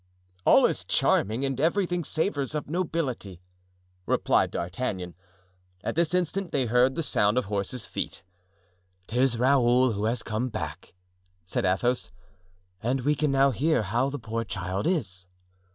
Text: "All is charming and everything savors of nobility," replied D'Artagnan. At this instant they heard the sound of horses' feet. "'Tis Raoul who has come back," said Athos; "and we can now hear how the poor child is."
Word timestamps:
"All 0.47 0.65
is 0.65 0.83
charming 0.83 1.45
and 1.45 1.61
everything 1.61 2.03
savors 2.03 2.55
of 2.55 2.67
nobility," 2.67 3.39
replied 4.07 4.49
D'Artagnan. 4.49 5.13
At 5.83 5.93
this 5.93 6.15
instant 6.15 6.51
they 6.51 6.65
heard 6.65 6.95
the 6.95 7.03
sound 7.03 7.37
of 7.37 7.45
horses' 7.45 7.85
feet. 7.85 8.23
"'Tis 9.05 9.37
Raoul 9.37 9.91
who 9.91 10.05
has 10.05 10.23
come 10.23 10.49
back," 10.49 10.95
said 11.45 11.65
Athos; 11.65 12.09
"and 12.81 13.01
we 13.01 13.13
can 13.13 13.31
now 13.31 13.51
hear 13.51 13.83
how 13.83 14.09
the 14.09 14.17
poor 14.17 14.43
child 14.43 14.87
is." 14.87 15.27